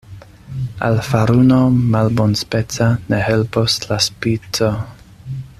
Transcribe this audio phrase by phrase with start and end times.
[0.87, 1.59] Al faruno
[1.95, 4.75] malbonspeca ne helpos la spico.